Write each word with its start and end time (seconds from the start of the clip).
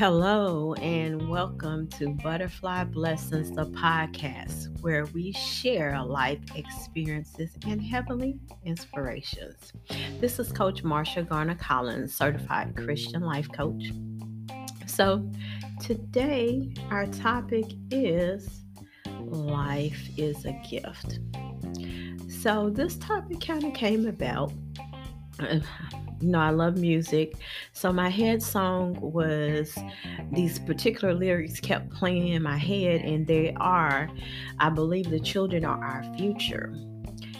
Hello, 0.00 0.72
and 0.76 1.28
welcome 1.28 1.86
to 1.88 2.08
Butterfly 2.08 2.84
Blessons, 2.84 3.50
the 3.54 3.66
podcast 3.66 4.80
where 4.80 5.04
we 5.04 5.30
share 5.32 6.02
life 6.02 6.40
experiences 6.54 7.50
and 7.66 7.82
heavenly 7.82 8.40
inspirations. 8.64 9.74
This 10.18 10.38
is 10.38 10.52
Coach 10.52 10.82
Marsha 10.84 11.28
Garner 11.28 11.54
Collins, 11.54 12.14
certified 12.14 12.74
Christian 12.76 13.20
life 13.20 13.52
coach. 13.52 13.90
So, 14.86 15.30
today 15.82 16.72
our 16.90 17.06
topic 17.06 17.66
is 17.90 18.62
life 19.18 20.08
is 20.16 20.46
a 20.46 20.52
gift. 20.66 21.18
So, 22.26 22.70
this 22.70 22.96
topic 22.96 23.42
kind 23.42 23.64
of 23.64 23.74
came 23.74 24.06
about 24.06 24.50
you 26.20 26.28
know, 26.28 26.38
I 26.38 26.50
love 26.50 26.76
music. 26.76 27.34
So 27.72 27.92
my 27.92 28.08
head 28.08 28.42
song 28.42 28.98
was 29.00 29.76
these 30.32 30.58
particular 30.58 31.14
lyrics 31.14 31.60
kept 31.60 31.90
playing 31.90 32.28
in 32.28 32.42
my 32.42 32.58
head, 32.58 33.00
and 33.02 33.26
they 33.26 33.54
are 33.56 34.10
I 34.58 34.70
believe 34.70 35.10
the 35.10 35.20
children 35.20 35.64
are 35.64 35.82
our 35.82 36.04
future. 36.16 36.74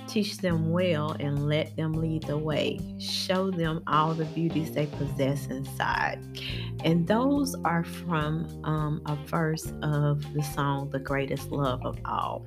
Teach 0.08 0.38
them 0.38 0.70
well 0.70 1.14
and 1.20 1.46
let 1.46 1.76
them 1.76 1.92
lead 1.92 2.24
the 2.24 2.36
way. 2.36 2.80
Show 2.98 3.52
them 3.52 3.82
all 3.86 4.12
the 4.12 4.24
beauties 4.24 4.72
they 4.72 4.86
possess 4.86 5.46
inside. 5.46 6.18
And 6.82 7.06
those 7.06 7.54
are 7.64 7.84
from 7.84 8.48
um, 8.64 9.02
a 9.06 9.14
verse 9.26 9.72
of 9.82 10.20
the 10.34 10.42
song, 10.42 10.90
The 10.90 10.98
Greatest 10.98 11.52
Love 11.52 11.86
of 11.86 11.96
All. 12.04 12.44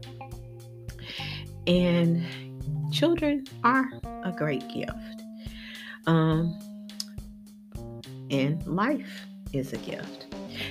And 1.66 2.22
children 2.92 3.46
are 3.64 3.90
a 4.26 4.34
great 4.36 4.68
gift. 4.68 5.23
Um, 6.06 6.60
and 8.30 8.66
life 8.66 9.26
is 9.54 9.74
a 9.74 9.78
gift. 9.78 10.28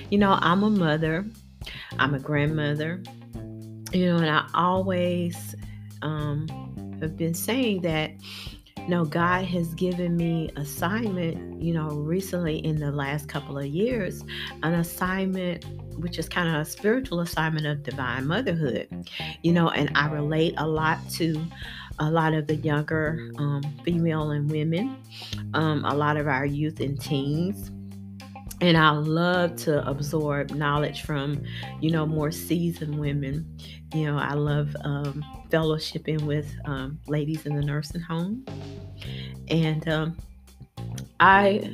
You 0.09 0.17
know, 0.17 0.37
I'm 0.41 0.63
a 0.63 0.69
mother, 0.69 1.25
I'm 1.99 2.13
a 2.13 2.19
grandmother, 2.19 3.01
you 3.91 4.05
know, 4.07 4.17
and 4.17 4.29
I 4.29 4.47
always 4.53 5.55
um, 6.01 6.47
have 7.01 7.17
been 7.17 7.33
saying 7.33 7.81
that, 7.81 8.11
you 8.77 8.89
know, 8.89 9.05
God 9.05 9.45
has 9.45 9.73
given 9.75 10.17
me 10.17 10.49
assignment, 10.57 11.61
you 11.61 11.73
know, 11.73 11.87
recently 11.87 12.57
in 12.65 12.79
the 12.79 12.91
last 12.91 13.29
couple 13.29 13.57
of 13.57 13.65
years, 13.65 14.23
an 14.63 14.73
assignment 14.73 15.65
which 15.97 16.17
is 16.17 16.27
kind 16.27 16.49
of 16.49 16.55
a 16.55 16.65
spiritual 16.65 17.19
assignment 17.21 17.65
of 17.65 17.83
divine 17.83 18.27
motherhood, 18.27 19.09
you 19.43 19.53
know, 19.53 19.69
and 19.69 19.91
I 19.95 20.09
relate 20.09 20.55
a 20.57 20.67
lot 20.67 20.97
to 21.11 21.45
a 21.99 22.09
lot 22.09 22.33
of 22.33 22.47
the 22.47 22.55
younger 22.55 23.31
um, 23.37 23.61
female 23.83 24.31
and 24.31 24.49
women, 24.49 24.97
um, 25.53 25.85
a 25.85 25.93
lot 25.93 26.17
of 26.17 26.27
our 26.27 26.45
youth 26.45 26.79
and 26.79 26.99
teens. 26.99 27.71
And 28.61 28.77
I 28.77 28.91
love 28.91 29.55
to 29.57 29.85
absorb 29.87 30.51
knowledge 30.51 31.01
from, 31.03 31.43
you 31.81 31.91
know, 31.91 32.05
more 32.05 32.31
seasoned 32.31 32.97
women. 32.97 33.57
You 33.93 34.05
know, 34.05 34.17
I 34.17 34.33
love 34.33 34.75
um, 34.85 35.23
fellowshipping 35.49 36.21
with 36.21 36.55
um, 36.65 36.99
ladies 37.07 37.45
in 37.45 37.55
the 37.55 37.61
nursing 37.61 38.01
home. 38.01 38.45
And 39.49 39.87
um, 39.89 40.17
I, 41.19 41.73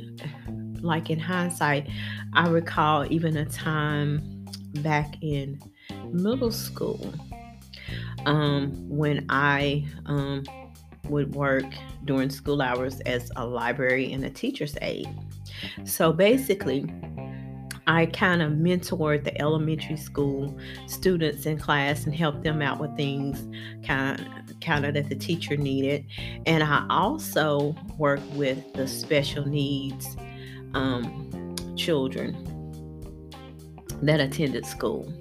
like 0.80 1.10
in 1.10 1.20
hindsight, 1.20 1.88
I 2.32 2.48
recall 2.48 3.06
even 3.10 3.36
a 3.36 3.44
time 3.44 4.46
back 4.82 5.14
in 5.22 5.60
middle 6.12 6.50
school 6.50 7.14
um, 8.26 8.72
when 8.88 9.26
I 9.28 9.86
um, 10.06 10.44
would 11.08 11.34
work 11.34 11.64
during 12.04 12.30
school 12.30 12.62
hours 12.62 13.00
as 13.00 13.30
a 13.36 13.44
library 13.44 14.12
and 14.12 14.24
a 14.24 14.30
teacher's 14.30 14.76
aide. 14.80 15.08
So 15.84 16.12
basically, 16.12 16.92
I 17.86 18.06
kind 18.06 18.40
of 18.40 18.52
mentored 18.52 19.24
the 19.24 19.40
elementary 19.40 19.96
school 19.96 20.56
students 20.86 21.46
in 21.46 21.58
class 21.58 22.04
and 22.04 22.14
helped 22.14 22.44
them 22.44 22.62
out 22.62 22.78
with 22.78 22.96
things 22.96 23.46
kind 23.84 24.20
of, 24.20 24.60
kind 24.60 24.86
of 24.86 24.94
that 24.94 25.08
the 25.08 25.16
teacher 25.16 25.56
needed. 25.56 26.04
And 26.46 26.62
I 26.62 26.86
also 26.88 27.74
worked 27.98 28.26
with 28.34 28.72
the 28.74 28.86
special 28.86 29.46
needs 29.46 30.16
um, 30.74 31.56
children 31.76 32.36
that 34.02 34.20
attended 34.20 34.66
school. 34.66 35.12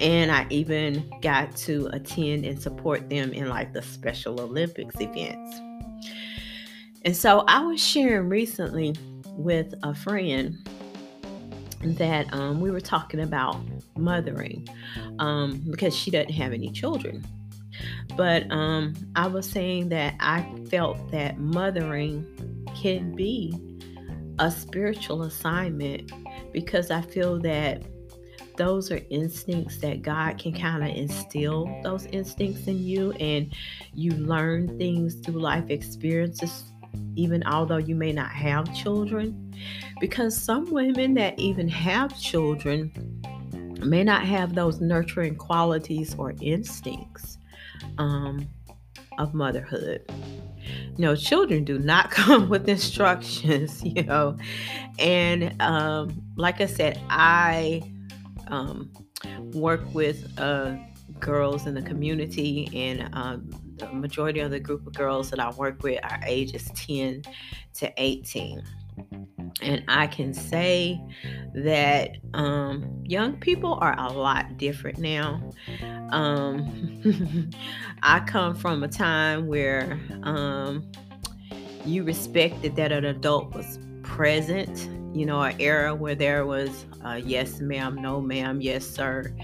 And 0.00 0.30
I 0.30 0.46
even 0.50 1.10
got 1.22 1.56
to 1.58 1.88
attend 1.92 2.44
and 2.44 2.60
support 2.60 3.08
them 3.10 3.32
in 3.32 3.48
like 3.48 3.72
the 3.72 3.82
Special 3.82 4.40
Olympics 4.40 5.00
events. 5.00 5.60
And 7.02 7.16
so 7.16 7.44
I 7.48 7.64
was 7.64 7.82
sharing 7.82 8.28
recently 8.28 8.94
with 9.26 9.74
a 9.82 9.94
friend 9.94 10.58
that 11.82 12.32
um, 12.34 12.60
we 12.60 12.70
were 12.70 12.80
talking 12.80 13.20
about 13.20 13.56
mothering 13.96 14.68
um, 15.18 15.62
because 15.70 15.96
she 15.96 16.10
doesn't 16.10 16.32
have 16.32 16.52
any 16.52 16.70
children. 16.70 17.24
But 18.16 18.50
um, 18.50 18.94
I 19.16 19.26
was 19.28 19.48
saying 19.48 19.88
that 19.90 20.14
I 20.20 20.46
felt 20.70 21.10
that 21.10 21.38
mothering 21.38 22.26
can 22.76 23.14
be 23.14 23.58
a 24.38 24.50
spiritual 24.50 25.22
assignment 25.22 26.12
because 26.52 26.90
I 26.90 27.00
feel 27.02 27.38
that 27.40 27.82
those 28.60 28.92
are 28.92 29.00
instincts 29.08 29.78
that 29.78 30.02
God 30.02 30.36
can 30.36 30.52
kind 30.52 30.84
of 30.84 30.94
instill 30.94 31.80
those 31.82 32.04
instincts 32.04 32.66
in 32.66 32.78
you, 32.84 33.12
and 33.12 33.54
you 33.94 34.10
learn 34.10 34.76
things 34.76 35.14
through 35.14 35.40
life 35.40 35.70
experiences, 35.70 36.64
even 37.16 37.42
although 37.44 37.78
you 37.78 37.94
may 37.94 38.12
not 38.12 38.30
have 38.30 38.70
children. 38.74 39.54
Because 39.98 40.36
some 40.36 40.70
women 40.70 41.14
that 41.14 41.38
even 41.38 41.70
have 41.70 42.20
children 42.20 42.92
may 43.82 44.04
not 44.04 44.26
have 44.26 44.54
those 44.54 44.78
nurturing 44.78 45.36
qualities 45.36 46.14
or 46.18 46.34
instincts 46.42 47.38
um, 47.96 48.46
of 49.16 49.32
motherhood. 49.32 50.04
You 50.98 51.06
know, 51.06 51.16
children 51.16 51.64
do 51.64 51.78
not 51.78 52.10
come 52.10 52.50
with 52.50 52.68
instructions, 52.68 53.82
you 53.86 54.02
know. 54.02 54.36
And 54.98 55.58
um, 55.62 56.22
like 56.36 56.60
I 56.60 56.66
said, 56.66 57.00
I 57.08 57.90
um, 58.50 58.90
work 59.52 59.82
with 59.94 60.32
uh, 60.38 60.76
girls 61.18 61.66
in 61.66 61.74
the 61.74 61.82
community, 61.82 62.68
and 62.74 63.08
um, 63.14 63.50
the 63.76 63.92
majority 63.92 64.40
of 64.40 64.50
the 64.50 64.60
group 64.60 64.86
of 64.86 64.92
girls 64.92 65.30
that 65.30 65.40
I 65.40 65.50
work 65.50 65.82
with 65.82 65.98
are 66.04 66.20
ages 66.26 66.70
10 66.74 67.22
to 67.74 67.92
18. 67.96 68.62
And 69.62 69.84
I 69.88 70.06
can 70.06 70.32
say 70.32 71.00
that 71.54 72.16
um, 72.34 73.02
young 73.04 73.36
people 73.38 73.78
are 73.80 73.98
a 73.98 74.12
lot 74.12 74.56
different 74.56 74.98
now. 74.98 75.40
Um, 76.10 77.50
I 78.02 78.20
come 78.20 78.54
from 78.54 78.82
a 78.82 78.88
time 78.88 79.46
where 79.46 79.98
um, 80.22 80.90
you 81.84 82.04
respected 82.04 82.76
that 82.76 82.92
an 82.92 83.04
adult 83.04 83.54
was 83.54 83.78
present 84.02 84.88
you 85.12 85.26
know, 85.26 85.40
an 85.42 85.60
era 85.60 85.94
where 85.94 86.14
there 86.14 86.46
was 86.46 86.86
uh, 87.04 87.20
yes, 87.22 87.60
ma'am, 87.60 87.96
no, 87.96 88.20
ma'am, 88.20 88.60
yes, 88.60 88.86
sir, 88.86 89.34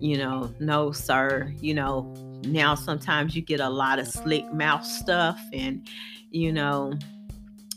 you 0.00 0.18
know, 0.18 0.52
no, 0.60 0.92
sir. 0.92 1.54
You 1.60 1.74
know, 1.74 2.14
now 2.44 2.74
sometimes 2.74 3.34
you 3.34 3.42
get 3.42 3.60
a 3.60 3.70
lot 3.70 3.98
of 3.98 4.06
slick 4.08 4.52
mouth 4.52 4.84
stuff 4.84 5.40
and, 5.52 5.88
you 6.30 6.52
know, 6.52 6.92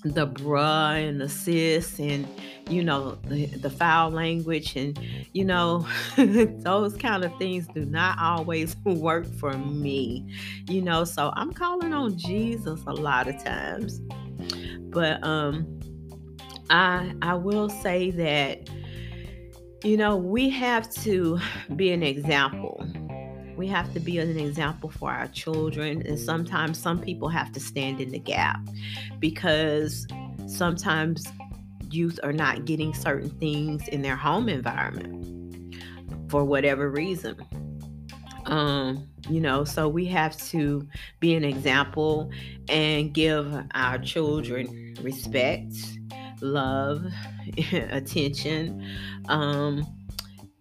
the 0.03 0.27
bruh 0.27 1.07
and 1.07 1.19
the 1.19 1.27
sis 1.27 2.00
and 2.00 2.25
you 2.69 2.81
know 2.81 3.17
the, 3.25 3.47
the 3.47 3.69
foul 3.69 4.09
language 4.09 4.77
and 4.77 4.97
you 5.33 5.44
know 5.44 5.85
those 6.17 6.95
kind 6.95 7.25
of 7.25 7.38
things 7.38 7.67
do 7.67 7.83
not 7.83 8.17
always 8.17 8.77
work 8.85 9.25
for 9.25 9.51
me 9.57 10.25
you 10.67 10.81
know 10.81 11.03
so 11.03 11.33
i'm 11.35 11.51
calling 11.51 11.94
on 11.94 12.17
jesus 12.17 12.80
a 12.88 12.94
lot 12.94 13.27
of 13.27 13.44
times 13.44 14.00
but 14.89 15.21
um 15.21 15.68
I 16.69 17.13
I 17.21 17.36
will 17.36 17.69
say 17.69 18.12
that 18.12 18.69
you 19.83 19.95
know, 19.95 20.18
we 20.18 20.50
have 20.50 20.89
to 20.95 21.39
be 21.75 21.92
an 21.92 22.04
example. 22.04 22.86
We 23.56 23.68
have 23.68 23.94
to 23.94 24.00
be 24.00 24.18
an 24.19 24.38
example 24.38 24.89
for 24.89 25.12
our 25.12 25.27
children 25.27 26.01
and 26.06 26.19
sometimes 26.19 26.77
some 26.77 27.00
people 27.00 27.30
have 27.30 27.51
to 27.54 27.60
stand 27.60 28.01
in 28.01 28.12
the 28.12 28.19
gap 28.19 28.60
because 29.19 30.06
sometimes 30.48 31.25
youth 31.89 32.19
are 32.24 32.33
not 32.33 32.66
getting 32.66 32.94
certain 32.94 33.30
things 33.31 33.88
in 33.88 34.01
their 34.01 34.15
home 34.15 34.50
environment 34.50 35.75
for 36.30 36.44
whatever 36.44 36.89
reason. 36.89 37.38
Um, 38.45 39.07
you 39.30 39.39
know, 39.39 39.63
so 39.63 39.88
we 39.88 40.06
have 40.07 40.36
to 40.48 40.88
be 41.19 41.36
an 41.36 41.44
example 41.44 42.31
and 42.68 43.13
give 43.13 43.56
our 43.75 43.98
children 44.00 44.95
respect 45.01 45.74
love, 46.41 47.06
attention, 47.71 48.88
um, 49.27 49.86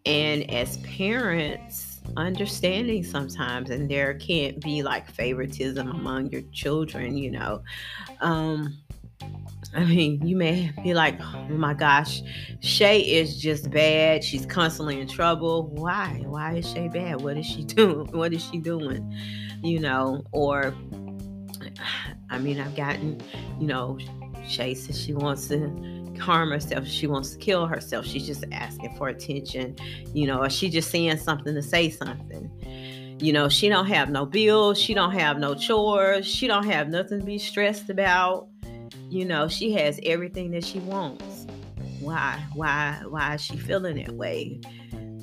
and 0.06 0.50
as 0.50 0.78
parents, 0.78 2.00
understanding 2.16 3.04
sometimes, 3.04 3.70
and 3.70 3.90
there 3.90 4.14
can't 4.14 4.60
be 4.60 4.82
like 4.82 5.10
favoritism 5.10 5.90
among 5.90 6.30
your 6.30 6.42
children, 6.52 7.16
you 7.16 7.30
know. 7.30 7.62
Um, 8.20 8.78
I 9.74 9.84
mean, 9.84 10.26
you 10.26 10.34
may 10.34 10.72
be 10.82 10.94
like, 10.94 11.20
oh 11.20 11.48
my 11.50 11.74
gosh, 11.74 12.22
Shay 12.60 13.00
is 13.00 13.40
just 13.40 13.70
bad. 13.70 14.24
She's 14.24 14.46
constantly 14.46 15.00
in 15.00 15.06
trouble. 15.06 15.68
Why? 15.68 16.22
Why 16.24 16.54
is 16.54 16.70
Shay 16.70 16.88
bad? 16.88 17.20
What 17.20 17.36
is 17.36 17.46
she 17.46 17.64
doing? 17.64 18.06
What 18.12 18.32
is 18.32 18.44
she 18.44 18.58
doing? 18.58 19.14
You 19.62 19.80
know, 19.80 20.24
or 20.32 20.74
I 22.30 22.38
mean, 22.38 22.60
I've 22.60 22.76
gotten, 22.76 23.20
you 23.60 23.66
know, 23.66 23.98
Shay 24.48 24.74
says 24.74 25.00
she 25.00 25.14
wants 25.14 25.48
to 25.48 25.68
harm 26.20 26.50
herself. 26.50 26.86
She 26.86 27.06
wants 27.06 27.30
to 27.30 27.38
kill 27.38 27.66
herself. 27.66 28.06
She's 28.06 28.26
just 28.26 28.44
asking 28.52 28.96
for 28.96 29.08
attention, 29.08 29.76
you 30.12 30.26
know, 30.26 30.42
or 30.42 30.50
she 30.50 30.68
just 30.68 30.90
saying 30.90 31.18
something 31.18 31.54
to 31.54 31.62
say 31.62 31.90
something. 31.90 32.50
You 33.20 33.32
know, 33.32 33.48
she 33.48 33.68
don't 33.68 33.86
have 33.86 34.10
no 34.10 34.24
bills. 34.24 34.80
She 34.80 34.94
don't 34.94 35.12
have 35.12 35.38
no 35.38 35.54
chores. 35.54 36.26
She 36.26 36.46
don't 36.46 36.66
have 36.66 36.88
nothing 36.88 37.20
to 37.20 37.26
be 37.26 37.38
stressed 37.38 37.90
about 37.90 38.48
you 39.10 39.24
know, 39.24 39.48
she 39.48 39.72
has 39.72 39.98
everything 40.04 40.50
that 40.52 40.64
she 40.64 40.80
wants. 40.80 41.46
Why? 42.00 42.42
Why? 42.54 43.00
Why 43.08 43.34
is 43.34 43.40
she 43.42 43.56
feeling 43.56 43.96
that 43.96 44.12
way? 44.12 44.60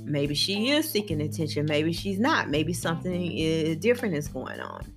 Maybe 0.04 0.36
she 0.36 0.72
is 0.72 0.90
seeking 0.90 1.22
attention. 1.22 1.66
Maybe 1.68 1.94
she's 1.94 2.20
not. 2.20 2.50
Maybe 2.50 2.74
something 2.74 3.32
is 3.32 3.78
different 3.78 4.16
is 4.16 4.28
going 4.28 4.60
on. 4.60 4.92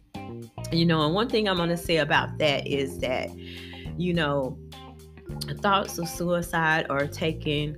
You 0.72 0.86
know, 0.86 1.04
and 1.04 1.14
one 1.14 1.28
thing 1.28 1.48
I'm 1.48 1.56
going 1.56 1.68
to 1.70 1.76
say 1.76 1.98
about 1.98 2.38
that 2.38 2.66
is 2.66 2.98
that, 2.98 3.30
you 3.98 4.14
know, 4.14 4.58
thoughts 5.60 5.98
of 5.98 6.08
suicide 6.08 6.86
or 6.88 7.06
taking 7.06 7.76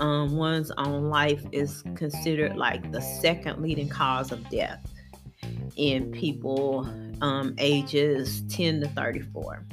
um, 0.00 0.36
one's 0.36 0.70
own 0.76 1.08
life 1.08 1.44
is 1.52 1.82
considered 1.94 2.56
like 2.56 2.90
the 2.90 3.00
second 3.00 3.62
leading 3.62 3.88
cause 3.88 4.32
of 4.32 4.48
death 4.50 4.84
in 5.76 6.10
people 6.10 6.88
um, 7.20 7.54
ages 7.58 8.42
10 8.48 8.80
to 8.80 8.88
34. 8.88 9.64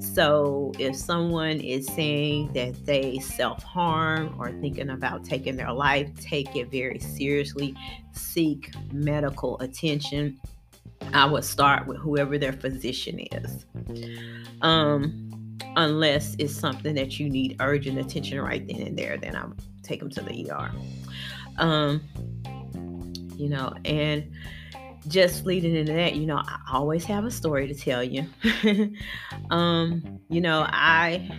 So, 0.00 0.72
if 0.78 0.96
someone 0.96 1.60
is 1.60 1.86
saying 1.86 2.52
that 2.52 2.84
they 2.84 3.18
self 3.20 3.62
harm 3.62 4.34
or 4.38 4.52
thinking 4.52 4.90
about 4.90 5.24
taking 5.24 5.56
their 5.56 5.72
life, 5.72 6.10
take 6.20 6.54
it 6.56 6.70
very 6.70 6.98
seriously. 6.98 7.74
Seek 8.12 8.74
medical 8.92 9.58
attention. 9.60 10.38
I 11.14 11.24
would 11.26 11.44
start 11.44 11.86
with 11.86 11.98
whoever 11.98 12.38
their 12.38 12.52
physician 12.52 13.20
is. 13.20 13.64
Um, 14.62 15.30
unless 15.76 16.34
it's 16.38 16.54
something 16.54 16.94
that 16.96 17.20
you 17.20 17.30
need 17.30 17.56
urgent 17.60 17.98
attention 17.98 18.40
right 18.40 18.66
then 18.66 18.82
and 18.82 18.98
there, 18.98 19.16
then 19.16 19.36
I 19.36 19.46
would 19.46 19.62
take 19.82 20.00
them 20.00 20.10
to 20.10 20.20
the 20.22 20.50
ER. 20.50 20.70
Um, 21.58 22.02
you 23.36 23.48
know, 23.48 23.72
and 23.84 24.32
just 25.06 25.46
leading 25.46 25.76
into 25.76 25.92
that, 25.92 26.16
you 26.16 26.26
know, 26.26 26.38
I 26.38 26.58
always 26.72 27.04
have 27.04 27.24
a 27.24 27.30
story 27.30 27.68
to 27.68 27.74
tell 27.74 28.02
you. 28.02 28.26
um, 29.50 30.20
you 30.28 30.40
know, 30.40 30.66
I 30.68 31.30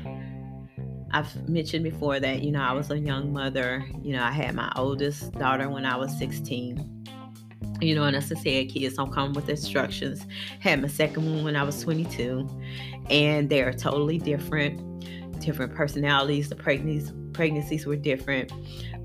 I've 1.12 1.50
mentioned 1.50 1.84
before 1.84 2.20
that, 2.20 2.44
you 2.44 2.52
know, 2.52 2.62
I 2.62 2.72
was 2.74 2.92
a 2.92 3.00
young 3.00 3.34
mother. 3.34 3.86
You 4.02 4.14
know, 4.14 4.24
I 4.24 4.32
had 4.32 4.56
my 4.56 4.72
oldest 4.76 5.34
daughter 5.34 5.70
when 5.70 5.86
I 5.86 5.96
was 5.98 6.18
16. 6.18 6.95
You 7.82 7.96
know, 7.96 8.04
and 8.04 8.16
as 8.16 8.32
I 8.32 8.36
said, 8.36 8.70
kids 8.70 8.96
don't 8.96 9.12
come 9.12 9.34
with 9.34 9.50
instructions. 9.50 10.26
Had 10.60 10.82
my 10.82 10.88
second 10.88 11.26
one 11.26 11.44
when 11.44 11.56
I 11.56 11.64
was 11.64 11.82
22, 11.82 12.48
and 13.10 13.50
they 13.50 13.62
are 13.62 13.74
totally 13.74 14.18
different, 14.18 15.42
different 15.42 15.76
personalities. 15.76 16.50
The 16.50 16.56
pregnancies 16.56 17.12
pregnancies 17.34 17.86
were 17.86 17.98
different. 17.98 18.52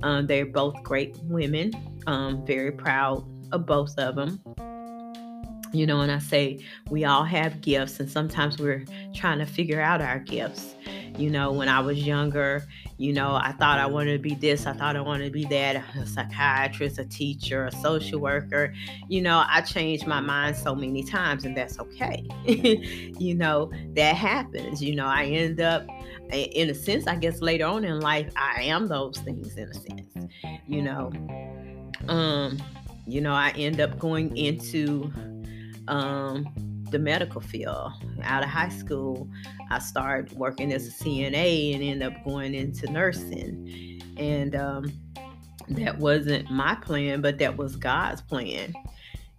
Um, 0.03 0.27
they're 0.27 0.47
both 0.47 0.83
great 0.83 1.19
women. 1.25 1.73
Um, 2.07 2.47
very 2.47 2.73
proud 2.73 3.25
of 3.53 3.67
both 3.67 3.99
of 3.99 4.15
them. 4.15 4.41
You 5.73 5.87
know, 5.87 6.01
and 6.01 6.11
I 6.11 6.19
say 6.19 6.65
we 6.91 7.05
all 7.05 7.25
have 7.25 7.61
gifts, 7.61 8.01
and 8.01 8.11
sometimes 8.11 8.59
we're 8.59 8.85
trying 9.15 9.39
to 9.39 9.47
figure 9.47 9.81
out 9.81 10.01
our 10.01 10.19
gifts. 10.19 10.75
You 11.17 11.31
know, 11.31 11.53
when 11.53 11.69
I 11.69 11.81
was 11.81 11.99
younger, 11.99 12.67
you 12.97 13.13
know, 13.13 13.35
I 13.35 13.53
thought 13.53 13.79
I 13.79 13.87
wanted 13.87 14.13
to 14.15 14.19
be 14.19 14.35
this, 14.35 14.67
I 14.67 14.73
thought 14.73 14.97
I 14.97 15.01
wanted 15.01 15.27
to 15.27 15.31
be 15.31 15.45
that, 15.47 15.83
a 15.97 16.07
psychiatrist, 16.07 16.99
a 16.99 17.05
teacher, 17.05 17.67
a 17.67 17.73
social 17.73 18.21
worker. 18.21 18.73
You 19.09 19.23
know, 19.23 19.45
I 19.47 19.61
changed 19.61 20.07
my 20.07 20.21
mind 20.21 20.57
so 20.57 20.75
many 20.75 21.03
times, 21.03 21.45
and 21.45 21.57
that's 21.57 21.79
okay. 21.79 22.27
you 22.47 23.35
know, 23.35 23.71
that 23.95 24.17
happens. 24.17 24.83
You 24.83 24.95
know, 24.95 25.07
I 25.07 25.25
end 25.27 25.61
up, 25.61 25.87
in 26.33 26.71
a 26.71 26.75
sense, 26.75 27.07
I 27.07 27.17
guess 27.17 27.41
later 27.41 27.67
on 27.67 27.85
in 27.85 28.01
life, 28.01 28.33
I 28.37 28.63
am 28.63 28.87
those 28.87 29.19
things 29.19 29.57
in 29.57 29.69
a 29.69 29.75
sense. 29.75 30.15
You 30.67 30.83
know, 30.83 31.13
um, 32.09 32.59
you 33.07 33.21
know, 33.21 33.33
I 33.33 33.51
end 33.57 33.81
up 33.81 33.99
going 33.99 34.37
into 34.37 35.13
um, 35.91 36.49
the 36.91 36.99
medical 36.99 37.41
field. 37.41 37.93
Out 38.23 38.43
of 38.43 38.49
high 38.49 38.71
school, 38.71 39.29
I 39.71 39.79
started 39.81 40.33
working 40.37 40.73
as 40.73 40.87
a 40.87 40.91
CNA 40.91 41.75
and 41.75 41.83
end 41.83 42.03
up 42.03 42.25
going 42.25 42.55
into 42.55 42.91
nursing. 42.91 44.01
And 44.17 44.55
um, 44.55 44.93
that 45.69 45.99
wasn't 45.99 46.51
my 46.51 46.77
plan, 46.77 47.21
but 47.21 47.39
that 47.39 47.57
was 47.57 47.77
God's 47.77 48.23
plan, 48.23 48.73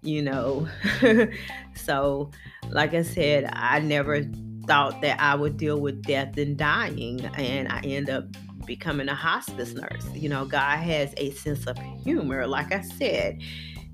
you 0.02 0.22
know. 0.22 0.68
so, 1.76 2.32
like 2.70 2.94
I 2.94 3.02
said, 3.02 3.50
I 3.54 3.80
never 3.80 4.24
thought 4.68 5.02
that 5.02 5.20
I 5.20 5.36
would 5.36 5.58
deal 5.58 5.80
with 5.80 6.04
death 6.04 6.38
and 6.38 6.58
dying, 6.58 7.26
and 7.38 7.68
I 7.68 7.80
end 7.82 8.10
up 8.10 8.26
becoming 8.66 9.10
a 9.10 9.16
hospice 9.16 9.74
nurse. 9.74 10.08
You 10.14 10.30
know, 10.30 10.46
God 10.46 10.78
has 10.78 11.14
a 11.18 11.32
sense 11.32 11.66
of 11.68 11.78
humor. 12.04 12.48
Like 12.48 12.72
I 12.72 12.82
said, 12.82 13.42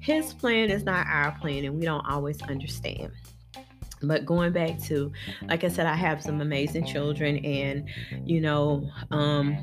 His 0.07 0.33
plan 0.33 0.71
is 0.71 0.85
not 0.85 1.05
our 1.05 1.33
plan, 1.33 1.65
and 1.65 1.77
we 1.77 1.83
don't 1.83 2.07
always 2.07 2.41
understand. 2.43 3.11
But 4.01 4.25
going 4.25 4.53
back 4.53 4.79
to, 4.83 5.11
like 5.49 5.65
I 5.65 5.67
said, 5.67 5.85
I 5.85 5.95
have 5.95 6.23
some 6.23 6.39
amazing 6.39 6.85
children, 6.85 7.43
and 7.43 7.89
you 8.25 8.39
know, 8.39 8.89
um, 9.11 9.57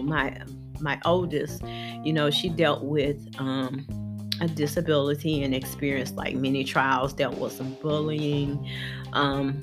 my 0.00 0.40
my 0.80 1.00
oldest, 1.04 1.64
you 2.04 2.12
know, 2.12 2.30
she 2.30 2.50
dealt 2.50 2.84
with 2.84 3.18
um, 3.38 3.84
a 4.40 4.46
disability 4.46 5.42
and 5.42 5.52
experienced 5.52 6.14
like 6.14 6.36
many 6.36 6.62
trials, 6.62 7.12
dealt 7.12 7.36
with 7.36 7.52
some 7.52 7.74
bullying, 7.82 8.64
um, 9.12 9.60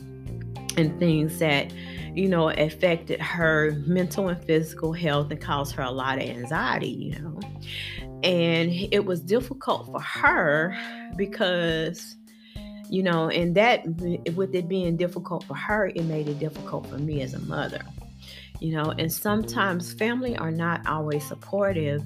and 0.76 1.00
things 1.00 1.40
that 1.40 1.72
you 2.16 2.30
know, 2.30 2.50
affected 2.50 3.20
her 3.20 3.72
mental 3.86 4.30
and 4.30 4.42
physical 4.46 4.94
health 4.94 5.30
and 5.32 5.42
caused 5.42 5.76
her 5.76 5.84
a 5.84 5.92
lot 5.92 6.18
of 6.18 6.24
anxiety, 6.24 6.88
you 6.88 7.20
know. 7.20 7.40
And 8.24 8.72
it 8.72 9.06
was 9.06 9.22
difficult 9.22 9.86
for 9.88 10.00
her 10.00 10.76
because, 11.16 12.16
you 12.90 13.04
know, 13.04 13.30
and 13.30 13.56
that, 13.56 13.86
with 14.36 14.56
it 14.56 14.68
being 14.68 14.98
difficult 14.98 15.44
for 15.44 15.56
her, 15.56 15.88
it 15.88 16.04
made 16.06 16.28
it 16.28 16.40
difficult 16.40 16.88
for 16.88 16.98
me 16.98 17.22
as 17.22 17.34
a 17.34 17.40
mother, 17.40 17.82
you 18.60 18.74
know. 18.74 18.92
And 18.98 19.12
sometimes 19.12 19.94
family 19.94 20.36
are 20.38 20.52
not 20.52 20.88
always 20.88 21.28
supportive 21.28 22.04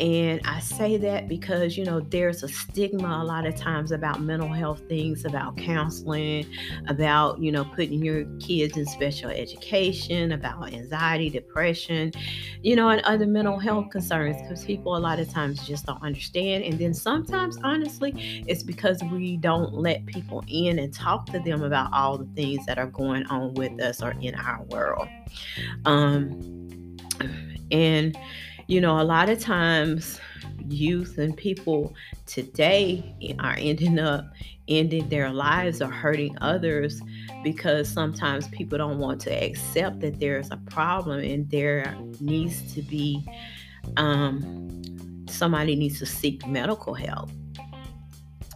and 0.00 0.40
I 0.44 0.58
say 0.58 0.96
that 0.96 1.28
because, 1.28 1.76
you 1.76 1.84
know, 1.84 2.00
there's 2.00 2.42
a 2.42 2.48
stigma 2.48 3.20
a 3.22 3.24
lot 3.24 3.46
of 3.46 3.54
times 3.54 3.92
about 3.92 4.20
mental 4.20 4.48
health 4.48 4.82
things, 4.88 5.24
about 5.24 5.56
counseling, 5.56 6.46
about, 6.88 7.38
you 7.38 7.52
know, 7.52 7.64
putting 7.64 8.04
your 8.04 8.24
kids 8.40 8.76
in 8.76 8.86
special 8.86 9.30
education, 9.30 10.32
about 10.32 10.72
anxiety, 10.72 11.30
depression, 11.30 12.10
you 12.60 12.74
know, 12.74 12.88
and 12.88 13.02
other 13.02 13.24
mental 13.24 13.56
health 13.56 13.90
concerns 13.90 14.36
because 14.42 14.64
people 14.64 14.96
a 14.96 14.98
lot 14.98 15.20
of 15.20 15.28
times 15.30 15.64
just 15.64 15.86
don't 15.86 16.02
understand. 16.02 16.64
And 16.64 16.76
then 16.76 16.92
sometimes, 16.92 17.56
honestly, 17.62 18.42
it's 18.48 18.64
because 18.64 19.00
we 19.12 19.36
don't 19.36 19.74
let 19.74 20.04
people 20.06 20.42
in 20.48 20.80
and 20.80 20.92
talk 20.92 21.26
to 21.26 21.38
them 21.38 21.62
about 21.62 21.92
all 21.92 22.18
the 22.18 22.28
things 22.34 22.66
that 22.66 22.78
are 22.78 22.88
going 22.88 23.26
on 23.26 23.54
with 23.54 23.80
us 23.80 24.02
or 24.02 24.12
in 24.20 24.34
our 24.34 24.64
world. 24.64 25.06
Um, 25.84 26.96
and, 27.70 28.18
you 28.66 28.80
know, 28.80 29.00
a 29.00 29.04
lot 29.04 29.28
of 29.28 29.38
times 29.40 30.20
youth 30.68 31.18
and 31.18 31.36
people 31.36 31.94
today 32.26 33.14
are 33.38 33.56
ending 33.58 33.98
up 33.98 34.26
ending 34.66 35.08
their 35.10 35.30
lives 35.30 35.82
or 35.82 35.90
hurting 35.90 36.36
others 36.40 37.02
because 37.42 37.88
sometimes 37.88 38.48
people 38.48 38.78
don't 38.78 38.98
want 38.98 39.20
to 39.20 39.30
accept 39.30 40.00
that 40.00 40.18
there's 40.18 40.50
a 40.50 40.56
problem 40.70 41.20
and 41.20 41.50
there 41.50 41.94
needs 42.20 42.72
to 42.74 42.80
be 42.82 43.26
um, 43.98 45.26
somebody 45.28 45.76
needs 45.76 45.98
to 45.98 46.06
seek 46.06 46.46
medical 46.46 46.94
help. 46.94 47.30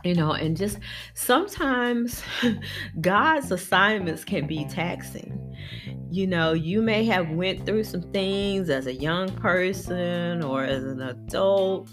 You 0.05 0.15
know 0.15 0.33
and 0.33 0.57
just 0.57 0.79
sometimes 1.15 2.23
god's 3.00 3.50
assignments 3.50 4.25
can 4.25 4.47
be 4.47 4.65
taxing 4.67 5.38
you 6.11 6.27
know 6.27 6.53
you 6.53 6.81
may 6.83 7.05
have 7.05 7.31
went 7.31 7.67
through 7.67 7.85
some 7.85 8.03
things 8.12 8.71
as 8.71 8.87
a 8.87 8.95
young 8.95 9.31
person 9.37 10.43
or 10.43 10.65
as 10.65 10.85
an 10.85 11.03
adult 11.03 11.91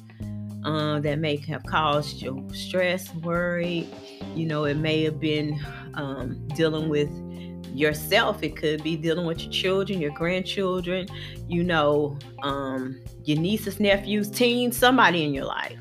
uh, 0.64 1.00
that 1.00 1.20
may 1.20 1.36
have 1.38 1.64
caused 1.66 2.22
you 2.22 2.48
stress 2.54 3.14
worry. 3.16 3.88
You 4.34 4.46
know 4.46 4.66
it 4.66 4.78
may 4.78 5.04
have 5.04 5.20
been 5.20 5.60
um, 5.94 6.48
dealing 6.56 6.90
with 6.90 7.10
yourself. 7.76 8.42
It 8.42 8.56
could 8.56 8.84
be 8.84 8.96
dealing 8.96 9.26
with 9.26 9.42
your 9.42 9.52
children 9.52 10.02
your 10.02 10.12
grandchildren. 10.12 11.08
You 11.48 11.64
know 11.64 12.18
um, 12.42 13.02
your 13.24 13.40
nieces 13.40 13.80
nephews 13.80 14.30
teens 14.30 14.78
somebody 14.78 15.24
in 15.24 15.34
your 15.34 15.46
life. 15.46 15.80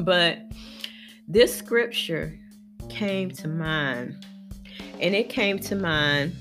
But 0.00 0.38
this 1.28 1.54
scripture 1.56 2.38
came 2.88 3.30
to 3.30 3.48
mind 3.48 4.24
And 5.00 5.14
it 5.14 5.28
came 5.28 5.58
to 5.60 5.74
mind 5.74 6.36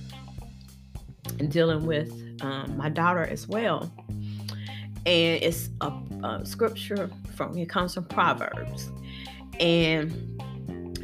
dealing 1.50 1.86
with 1.86 2.12
um, 2.42 2.76
my 2.78 2.90
daughter 2.90 3.24
as 3.24 3.48
well. 3.48 3.92
And 5.06 5.44
it's 5.44 5.70
a, 5.82 5.92
a 6.24 6.46
scripture 6.46 7.10
from, 7.36 7.58
it 7.58 7.70
comes 7.70 7.94
from 7.94 8.06
Proverbs. 8.06 8.92
And 9.60 10.42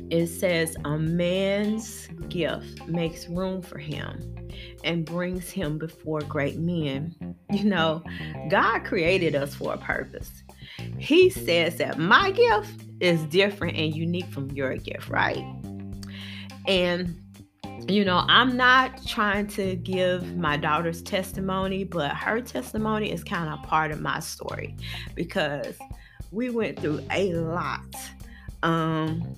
it 0.10 0.28
says, 0.28 0.76
A 0.86 0.98
man's 0.98 2.08
gift 2.30 2.88
makes 2.88 3.28
room 3.28 3.62
for 3.62 3.78
him 3.78 4.36
and 4.84 5.06
brings 5.06 5.50
him 5.50 5.78
before 5.78 6.22
great 6.22 6.58
men. 6.58 7.16
You 7.50 7.64
know, 7.64 8.04
God 8.50 8.80
created 8.84 9.34
us 9.34 9.56
for 9.56 9.74
a 9.74 9.78
purpose. 9.78 10.44
He 10.98 11.30
says 11.30 11.78
that 11.78 11.98
my 11.98 12.32
gift 12.32 12.84
is 13.00 13.24
different 13.24 13.78
and 13.78 13.96
unique 13.96 14.30
from 14.34 14.52
your 14.52 14.76
gift, 14.76 15.08
right? 15.08 15.46
And 16.68 17.16
you 17.88 18.04
know, 18.04 18.24
I'm 18.28 18.58
not 18.58 19.06
trying 19.06 19.48
to 19.48 19.76
give 19.76 20.36
my 20.38 20.58
daughter's 20.58 21.02
testimony, 21.02 21.84
but 21.84 22.12
her 22.12 22.42
testimony 22.42 23.12
is 23.12 23.24
kind 23.24 23.50
of 23.50 23.62
part 23.64 23.92
of 23.92 24.02
my 24.02 24.20
story 24.20 24.76
because 25.16 25.78
we 26.32 26.50
went 26.50 26.80
through 26.80 27.02
a 27.12 27.34
lot. 27.34 27.96
Um, 28.64 29.36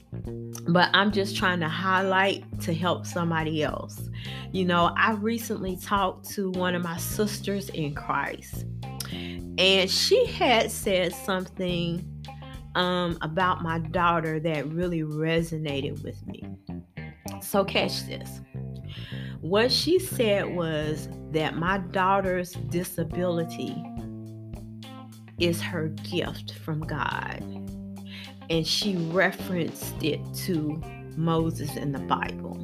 but 0.67 0.89
I'm 0.93 1.11
just 1.11 1.35
trying 1.35 1.59
to 1.59 1.67
highlight 1.67 2.43
to 2.61 2.73
help 2.73 3.05
somebody 3.05 3.63
else. 3.63 4.09
You 4.51 4.65
know, 4.65 4.93
I 4.95 5.11
recently 5.13 5.75
talked 5.75 6.29
to 6.31 6.51
one 6.51 6.73
of 6.73 6.83
my 6.83 6.97
sisters 6.97 7.69
in 7.69 7.93
Christ, 7.93 8.65
and 9.11 9.91
she 9.91 10.25
had 10.25 10.71
said 10.71 11.13
something 11.13 12.05
um, 12.75 13.17
about 13.21 13.61
my 13.61 13.79
daughter 13.79 14.39
that 14.39 14.67
really 14.71 15.01
resonated 15.01 16.01
with 16.03 16.25
me. 16.25 16.45
So, 17.41 17.63
catch 17.63 18.05
this. 18.05 18.41
What 19.41 19.71
she 19.71 19.99
said 19.99 20.53
was 20.53 21.07
that 21.31 21.55
my 21.55 21.77
daughter's 21.77 22.51
disability 22.51 23.75
is 25.39 25.61
her 25.61 25.87
gift 26.09 26.55
from 26.55 26.81
God. 26.81 27.41
And 28.49 28.65
she 28.65 28.97
referenced 28.97 30.03
it 30.03 30.19
to 30.45 30.81
Moses 31.15 31.75
in 31.77 31.91
the 31.91 31.99
Bible. 31.99 32.57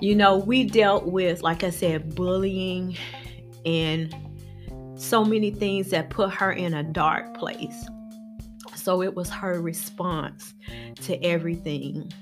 You 0.00 0.14
know, 0.14 0.38
we 0.38 0.64
dealt 0.64 1.06
with, 1.06 1.42
like 1.42 1.64
I 1.64 1.70
said, 1.70 2.14
bullying 2.14 2.96
and 3.64 4.14
so 4.96 5.24
many 5.24 5.50
things 5.50 5.90
that 5.90 6.10
put 6.10 6.32
her 6.34 6.52
in 6.52 6.74
a 6.74 6.82
dark 6.82 7.36
place. 7.36 7.86
So 8.74 9.02
it 9.02 9.14
was 9.14 9.28
her 9.30 9.60
response 9.60 10.54
to 11.02 11.22
everything 11.24 12.12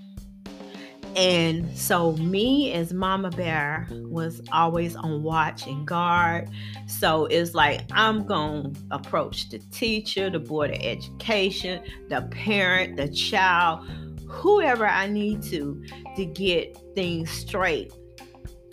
and 1.17 1.77
so, 1.77 2.13
me 2.13 2.73
as 2.73 2.93
Mama 2.93 3.31
Bear 3.31 3.87
was 3.91 4.41
always 4.53 4.97
on 4.97 5.23
watch 5.23 5.67
and 5.67 5.87
guard. 5.87 6.51
So, 6.87 7.27
it's 7.27 7.55
like 7.55 7.83
I'm 7.93 8.27
going 8.27 8.75
to 8.75 8.81
approach 8.91 9.49
the 9.51 9.59
teacher, 9.59 10.31
the 10.31 10.41
board 10.41 10.71
of 10.71 10.79
education, 10.81 11.83
the 12.09 12.23
parent, 12.31 12.97
the 12.97 13.09
child, 13.09 13.89
whoever 14.29 14.87
I 14.87 15.07
need 15.07 15.43
to 15.45 15.85
to 16.17 16.25
get 16.25 16.77
things 16.95 17.31
straight 17.31 17.93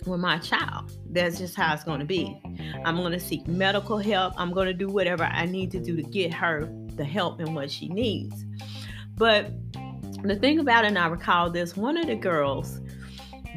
with 0.06 0.20
my 0.20 0.38
child. 0.38 0.92
That's 1.10 1.38
just 1.38 1.54
how 1.54 1.74
it's 1.74 1.84
going 1.84 2.00
to 2.00 2.06
be. 2.06 2.40
I'm 2.84 2.96
going 2.96 3.12
to 3.12 3.20
seek 3.20 3.46
medical 3.46 3.98
help. 3.98 4.34
I'm 4.36 4.52
going 4.52 4.66
to 4.66 4.74
do 4.74 4.88
whatever 4.88 5.24
I 5.24 5.46
need 5.46 5.70
to 5.72 5.80
do 5.80 5.96
to 5.96 6.02
get 6.02 6.32
her 6.34 6.72
the 6.96 7.04
help 7.04 7.40
and 7.40 7.54
what 7.54 7.70
she 7.70 7.88
needs. 7.88 8.44
But 9.16 9.52
the 10.28 10.36
thing 10.36 10.58
about 10.58 10.84
it, 10.84 10.88
and 10.88 10.98
I 10.98 11.06
recall 11.06 11.50
this 11.50 11.76
one 11.76 11.96
of 11.96 12.06
the 12.06 12.14
girls 12.14 12.80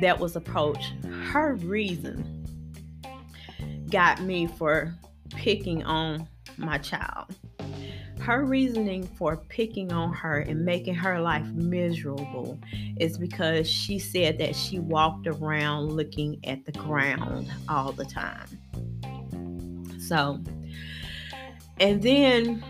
that 0.01 0.19
was 0.19 0.35
approached, 0.35 0.93
her 1.31 1.55
reason 1.55 2.45
got 3.89 4.21
me 4.21 4.47
for 4.47 4.93
picking 5.29 5.83
on 5.83 6.27
my 6.57 6.77
child. 6.77 7.35
Her 8.19 8.45
reasoning 8.45 9.03
for 9.03 9.37
picking 9.37 9.93
on 9.93 10.11
her 10.13 10.39
and 10.39 10.65
making 10.65 10.95
her 10.95 11.21
life 11.21 11.45
miserable 11.47 12.59
is 12.97 13.17
because 13.17 13.69
she 13.69 13.99
said 13.99 14.39
that 14.39 14.55
she 14.55 14.79
walked 14.79 15.27
around 15.27 15.91
looking 15.91 16.39
at 16.45 16.65
the 16.65 16.71
ground 16.71 17.51
all 17.69 17.91
the 17.91 18.05
time. 18.05 18.47
So, 19.99 20.41
and 21.79 22.01
then 22.01 22.63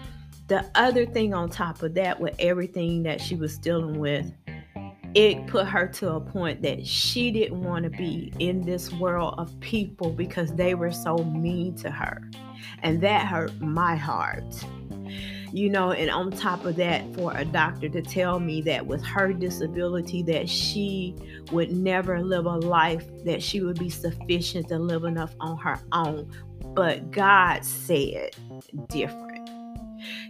the 0.47 0.69
other 0.75 1.05
thing 1.05 1.33
on 1.33 1.49
top 1.49 1.81
of 1.81 1.93
that, 1.95 2.19
with 2.19 2.35
everything 2.39 3.03
that 3.03 3.19
she 3.19 3.35
was 3.35 3.57
dealing 3.57 3.99
with, 3.99 4.31
it 5.15 5.47
put 5.47 5.65
her 5.65 5.87
to 5.87 6.11
a 6.11 6.19
point 6.19 6.61
that 6.61 6.85
she 6.85 7.31
didn't 7.31 7.63
want 7.63 7.83
to 7.83 7.89
be 7.89 8.33
in 8.39 8.61
this 8.61 8.91
world 8.93 9.35
of 9.37 9.57
people 9.61 10.11
because 10.11 10.53
they 10.55 10.75
were 10.75 10.91
so 10.91 11.17
mean 11.17 11.73
to 11.75 11.89
her. 11.89 12.29
And 12.83 13.01
that 13.01 13.25
hurt 13.25 13.59
my 13.61 13.95
heart. 13.95 14.43
You 15.53 15.69
know, 15.69 15.91
and 15.91 16.11
on 16.11 16.31
top 16.31 16.65
of 16.65 16.75
that, 16.75 17.15
for 17.15 17.31
a 17.33 17.45
doctor 17.45 17.87
to 17.87 18.01
tell 18.01 18.41
me 18.41 18.61
that 18.63 18.85
with 18.85 19.01
her 19.05 19.31
disability, 19.31 20.21
that 20.23 20.49
she 20.49 21.15
would 21.53 21.71
never 21.71 22.21
live 22.21 22.45
a 22.45 22.57
life 22.57 23.05
that 23.23 23.41
she 23.41 23.61
would 23.61 23.79
be 23.79 23.89
sufficient 23.89 24.67
to 24.67 24.77
live 24.77 25.05
enough 25.05 25.33
on 25.39 25.57
her 25.59 25.79
own. 25.93 26.29
But 26.73 27.09
God 27.11 27.63
said 27.63 28.35
different. 28.89 29.24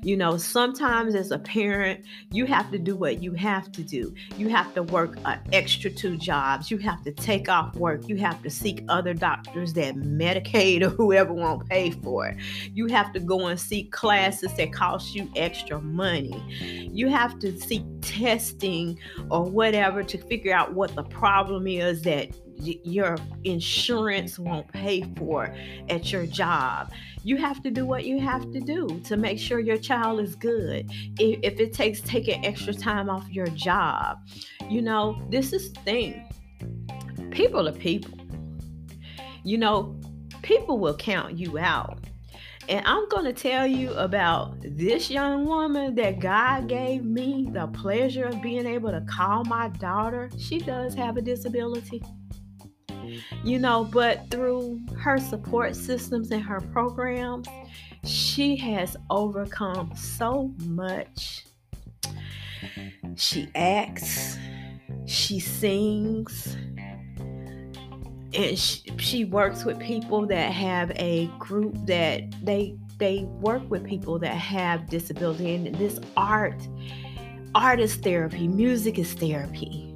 You 0.02 0.18
know, 0.18 0.38
sometimes 0.38 1.16
as 1.16 1.32
a 1.32 1.40
parent, 1.40 2.06
you 2.32 2.46
have 2.46 2.72
to 2.72 2.80
do 2.80 2.96
what 2.96 3.22
you 3.22 3.34
have 3.34 3.72
to 3.74 3.84
do. 3.84 4.14
You 4.38 4.50
have 4.50 4.74
to 4.76 4.84
work 4.84 5.18
an 5.26 5.40
extra 5.52 5.90
two 5.90 6.18
jobs. 6.18 6.70
You 6.70 6.78
have 6.80 7.04
to 7.04 7.12
take 7.12 7.50
off 7.50 7.76
work. 7.76 8.08
You 8.08 8.18
have 8.18 8.42
to 8.44 8.50
seek 8.50 8.84
other 8.90 9.14
doctors 9.14 9.74
that 9.74 9.96
Medicaid 9.96 10.82
or 10.82 10.90
whoever 10.96 11.34
won't 11.34 11.68
pay 11.68 11.92
for 11.92 12.28
it. 12.28 12.38
You 12.74 12.88
have 12.88 13.14
to 13.14 13.20
go 13.20 13.48
and 13.48 13.60
seek 13.60 13.92
classes 13.92 14.54
that 14.56 14.74
cost 14.74 15.16
you 15.16 15.30
extra 15.36 15.82
money. 15.82 16.44
You 16.94 17.10
have 17.10 17.40
to 17.40 17.60
seek 17.60 17.84
testing 18.02 19.00
or 19.30 19.44
whatever 19.44 20.04
to 20.04 20.18
figure 20.18 20.54
out 20.54 20.74
what 20.74 20.96
the 20.96 21.04
problem 21.04 21.68
is 21.68 22.02
that 22.04 22.30
your 22.58 23.18
insurance 23.44 24.40
won't 24.40 24.68
pay 24.72 25.04
for 25.18 25.54
at 25.90 26.12
your 26.12 26.26
job. 26.26 26.92
You 27.24 27.38
have 27.38 27.62
to 27.64 27.72
do 27.72 27.86
what 27.86 28.06
you 28.06 28.20
have 28.20 28.52
to 28.52 28.60
do 28.60 29.02
to 29.06 29.18
make 29.18 29.40
sure 29.40 29.60
your 29.60 29.78
child 29.78 30.20
is 30.20 30.36
good. 30.36 30.90
If, 31.20 31.60
it 31.60 31.74
takes 31.74 32.02
taking 32.02 32.46
extra 32.46 32.74
time 32.74 33.10
off 33.10 33.28
your 33.30 33.48
job, 33.48 34.20
you 34.70 34.82
know, 34.82 35.22
this 35.30 35.54
is 35.54 35.74
the 35.74 35.80
thing. 35.82 36.30
People 37.32 37.68
are 37.68 37.74
people. 37.74 38.18
You 39.44 39.58
know, 39.58 40.00
people 40.42 40.80
will 40.80 40.96
count 40.96 41.38
you 41.38 41.58
out. 41.58 42.00
And 42.68 42.86
I'm 42.88 43.08
going 43.10 43.26
to 43.26 43.34
tell 43.34 43.68
you 43.68 43.92
about 43.94 44.56
this 44.62 45.12
young 45.12 45.46
woman 45.46 45.94
that 45.96 46.20
God 46.20 46.68
gave 46.68 47.04
me 47.04 47.48
the 47.52 47.68
pleasure 47.68 48.26
of 48.26 48.42
being 48.42 48.66
able 48.66 48.90
to 48.90 49.02
call 49.02 49.44
my 49.46 49.70
daughter. 49.70 50.32
She 50.38 50.58
does 50.60 50.96
have 50.96 51.18
a 51.18 51.22
disability 51.22 52.02
you 53.44 53.60
know, 53.60 53.84
but 53.84 54.30
through 54.30 54.82
her 55.00 55.18
support 55.18 55.76
systems 55.76 56.32
and 56.32 56.42
her 56.42 56.62
programs, 56.62 57.48
she 58.04 58.56
has 58.58 58.96
overcome 59.10 59.94
so 59.96 60.54
much. 60.66 61.46
She 63.16 63.50
acts, 63.56 64.38
she 65.06 65.40
sings, 65.40 66.56
and 68.36 68.60
she, 68.60 68.82
she 68.98 69.26
works 69.26 69.64
with 69.64 69.80
people 69.80 70.26
that 70.28 70.52
have 70.52 70.92
a 70.96 71.28
group 71.40 71.74
that 71.86 72.24
they 72.44 72.76
they 72.98 73.24
work 73.42 73.70
with 73.70 73.84
people 73.86 74.18
that 74.20 74.34
have 74.34 74.90
disability 74.90 75.54
and 75.54 75.76
this 75.76 76.00
art 76.16 76.68
art 77.54 77.80
is 77.80 77.96
therapy 77.96 78.48
music 78.48 78.98
is 78.98 79.14
therapy 79.14 79.95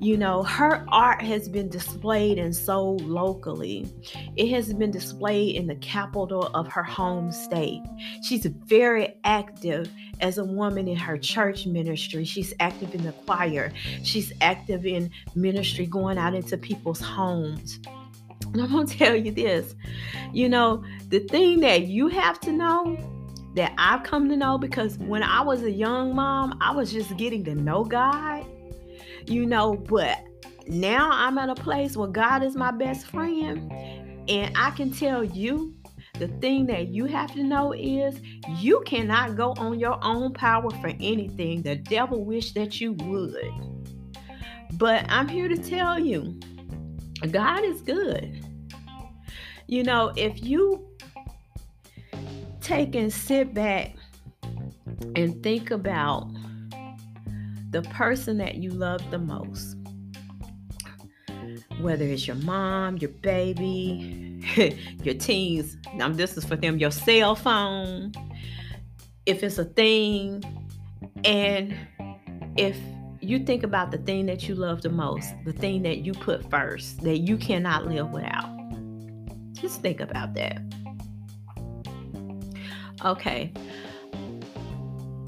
you 0.00 0.16
know, 0.16 0.42
her 0.44 0.86
art 0.88 1.20
has 1.20 1.46
been 1.46 1.68
displayed 1.68 2.38
and 2.38 2.56
sold 2.56 3.02
locally. 3.02 3.86
It 4.34 4.48
has 4.48 4.72
been 4.72 4.90
displayed 4.90 5.56
in 5.56 5.66
the 5.66 5.74
capital 5.76 6.46
of 6.54 6.66
her 6.68 6.82
home 6.82 7.30
state. 7.30 7.82
She's 8.22 8.46
very 8.46 9.14
active 9.24 9.90
as 10.20 10.38
a 10.38 10.44
woman 10.44 10.88
in 10.88 10.96
her 10.96 11.18
church 11.18 11.66
ministry. 11.66 12.24
She's 12.24 12.54
active 12.60 12.94
in 12.94 13.02
the 13.02 13.12
choir. 13.12 13.72
She's 14.02 14.32
active 14.40 14.86
in 14.86 15.10
ministry 15.34 15.84
going 15.84 16.16
out 16.16 16.34
into 16.34 16.56
people's 16.56 17.00
homes. 17.00 17.78
And 18.54 18.62
I'm 18.62 18.70
going 18.72 18.86
to 18.86 18.96
tell 18.96 19.14
you 19.14 19.32
this 19.32 19.74
you 20.32 20.48
know, 20.48 20.82
the 21.08 21.20
thing 21.20 21.60
that 21.60 21.88
you 21.88 22.08
have 22.08 22.40
to 22.40 22.52
know 22.52 22.96
that 23.54 23.74
I've 23.76 24.02
come 24.04 24.30
to 24.30 24.36
know 24.36 24.56
because 24.56 24.96
when 24.96 25.22
I 25.22 25.42
was 25.42 25.62
a 25.62 25.70
young 25.70 26.14
mom, 26.14 26.56
I 26.62 26.74
was 26.74 26.90
just 26.90 27.14
getting 27.18 27.44
to 27.44 27.54
know 27.54 27.84
God 27.84 28.46
you 29.26 29.46
know, 29.46 29.74
but 29.74 30.18
now 30.66 31.10
I'm 31.12 31.38
at 31.38 31.48
a 31.48 31.54
place 31.54 31.96
where 31.96 32.08
God 32.08 32.42
is 32.42 32.54
my 32.54 32.70
best 32.70 33.06
friend, 33.06 33.72
and 34.28 34.56
I 34.56 34.70
can 34.70 34.92
tell 34.92 35.24
you 35.24 35.74
the 36.18 36.28
thing 36.28 36.66
that 36.66 36.88
you 36.88 37.06
have 37.06 37.32
to 37.32 37.42
know 37.42 37.72
is 37.72 38.20
you 38.58 38.82
cannot 38.86 39.36
go 39.36 39.52
on 39.56 39.80
your 39.80 39.98
own 40.04 40.34
power 40.34 40.70
for 40.70 40.88
anything. 41.00 41.62
The 41.62 41.76
devil 41.76 42.24
wish 42.24 42.52
that 42.52 42.80
you 42.80 42.92
would. 42.92 43.50
But 44.74 45.06
I'm 45.08 45.28
here 45.28 45.48
to 45.48 45.56
tell 45.56 45.98
you 45.98 46.38
God 47.30 47.64
is 47.64 47.80
good. 47.80 48.44
You 49.66 49.82
know, 49.82 50.12
if 50.16 50.42
you 50.42 50.86
take 52.60 52.94
and 52.94 53.12
sit 53.12 53.54
back 53.54 53.94
and 55.16 55.42
think 55.42 55.70
about 55.70 56.30
the 57.70 57.82
person 57.82 58.38
that 58.38 58.56
you 58.56 58.70
love 58.70 59.08
the 59.10 59.18
most, 59.18 59.82
mm-hmm. 59.82 61.82
whether 61.82 62.04
it's 62.04 62.26
your 62.26 62.36
mom, 62.36 62.96
your 62.98 63.10
baby, 63.10 64.42
your 65.02 65.14
teens, 65.14 65.76
now 65.94 66.08
this 66.08 66.36
is 66.36 66.44
for 66.44 66.56
them, 66.56 66.78
your 66.78 66.90
cell 66.90 67.34
phone, 67.34 68.12
if 69.26 69.42
it's 69.42 69.58
a 69.58 69.64
thing, 69.64 70.42
and 71.24 71.74
if 72.56 72.76
you 73.20 73.38
think 73.38 73.62
about 73.62 73.90
the 73.90 73.98
thing 73.98 74.26
that 74.26 74.48
you 74.48 74.54
love 74.54 74.82
the 74.82 74.88
most, 74.88 75.28
the 75.44 75.52
thing 75.52 75.82
that 75.82 75.98
you 75.98 76.12
put 76.12 76.48
first, 76.50 77.02
that 77.02 77.18
you 77.18 77.36
cannot 77.36 77.86
live 77.86 78.10
without. 78.10 78.48
Just 79.52 79.82
think 79.82 80.00
about 80.00 80.34
that. 80.34 80.62
Okay. 83.04 83.52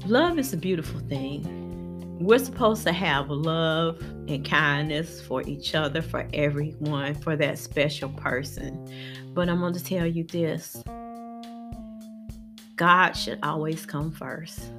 Love 0.05 0.37
is 0.37 0.53
a 0.53 0.57
beautiful 0.57 0.99
thing. 1.01 1.62
We're 2.23 2.39
supposed 2.39 2.83
to 2.83 2.93
have 2.93 3.29
love 3.29 3.99
and 4.29 4.45
kindness 4.45 5.19
for 5.19 5.41
each 5.41 5.75
other, 5.75 6.01
for 6.01 6.25
everyone, 6.33 7.15
for 7.15 7.35
that 7.35 7.59
special 7.59 8.07
person. 8.11 8.89
But 9.33 9.49
I'm 9.49 9.59
going 9.59 9.73
to 9.73 9.83
tell 9.83 10.07
you 10.07 10.23
this 10.23 10.81
God 12.77 13.11
should 13.11 13.39
always 13.43 13.85
come 13.85 14.09
first 14.09 14.71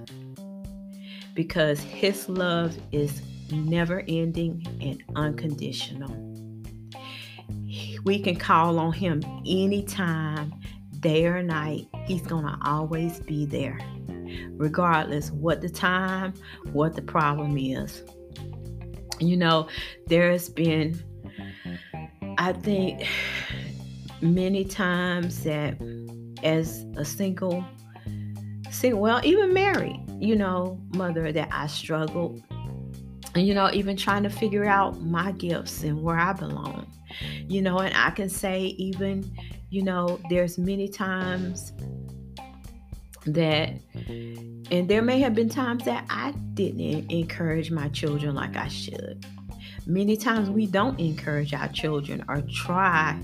because 1.34 1.80
His 1.80 2.30
love 2.30 2.74
is 2.92 3.20
never 3.52 4.04
ending 4.08 4.66
and 4.80 5.04
unconditional. 5.14 6.16
We 8.04 8.20
can 8.20 8.36
call 8.36 8.78
on 8.78 8.94
Him 8.94 9.22
anytime, 9.46 10.54
day 11.00 11.26
or 11.26 11.42
night. 11.42 11.88
He's 12.06 12.22
going 12.22 12.46
to 12.46 12.56
always 12.64 13.18
be 13.20 13.44
there, 13.44 13.78
regardless 14.52 15.30
what 15.30 15.60
the 15.60 15.68
time, 15.68 16.34
what 16.72 16.94
the 16.94 17.02
problem 17.02 17.56
is. 17.56 18.02
You 19.20 19.36
know, 19.36 19.68
there's 20.06 20.48
been, 20.48 21.02
I 22.38 22.52
think, 22.52 23.06
many 24.20 24.64
times 24.64 25.44
that 25.44 25.76
as 26.42 26.84
a 26.96 27.04
single, 27.04 27.64
single, 28.70 29.00
well, 29.00 29.20
even 29.24 29.52
married, 29.52 30.00
you 30.18 30.36
know, 30.36 30.80
mother 30.94 31.32
that 31.32 31.48
I 31.50 31.66
struggled. 31.66 32.42
And, 33.34 33.46
you 33.46 33.54
know, 33.54 33.68
even 33.72 33.96
trying 33.96 34.22
to 34.22 34.30
figure 34.30 34.64
out 34.64 35.00
my 35.00 35.32
gifts 35.32 35.82
and 35.82 36.02
where 36.02 36.18
I 36.18 36.32
belong. 36.32 36.86
You 37.48 37.62
know, 37.62 37.78
and 37.78 37.94
I 37.96 38.10
can 38.10 38.28
say, 38.28 38.62
even, 38.78 39.28
you 39.70 39.82
know, 39.82 40.20
there's 40.30 40.56
many 40.56 40.88
times 40.88 41.72
that, 43.26 43.74
mm-hmm. 43.92 44.72
and 44.72 44.88
there 44.88 45.02
may 45.02 45.20
have 45.20 45.34
been 45.34 45.48
times 45.48 45.84
that 45.84 46.06
I 46.10 46.32
didn't 46.54 47.10
encourage 47.10 47.70
my 47.70 47.88
children 47.88 48.34
like 48.34 48.56
I 48.56 48.68
should. 48.68 49.24
Many 49.86 50.16
times 50.16 50.48
we 50.48 50.66
don't 50.66 50.98
encourage 50.98 51.52
our 51.52 51.68
children 51.68 52.24
or 52.28 52.42
try 52.42 53.20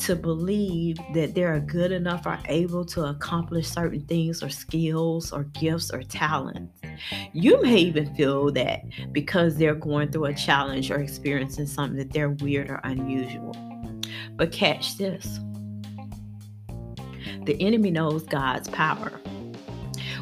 to 0.00 0.14
believe 0.14 0.96
that 1.14 1.34
they're 1.34 1.58
good 1.60 1.92
enough 1.92 2.24
or 2.26 2.38
able 2.46 2.84
to 2.84 3.06
accomplish 3.06 3.68
certain 3.68 4.00
things 4.02 4.42
or 4.42 4.48
skills 4.48 5.32
or 5.32 5.44
gifts 5.44 5.90
or 5.90 6.02
talents. 6.02 6.80
You 7.32 7.60
may 7.62 7.78
even 7.78 8.14
feel 8.14 8.52
that 8.52 8.82
because 9.12 9.56
they're 9.56 9.74
going 9.74 10.12
through 10.12 10.26
a 10.26 10.34
challenge 10.34 10.90
or 10.90 11.00
experiencing 11.00 11.66
something 11.66 11.98
that 11.98 12.12
they're 12.12 12.30
weird 12.30 12.70
or 12.70 12.80
unusual. 12.84 13.56
But 14.36 14.52
catch 14.52 14.96
this 14.98 15.40
the 17.48 17.66
enemy 17.66 17.90
knows 17.90 18.24
God's 18.24 18.68
power. 18.68 19.10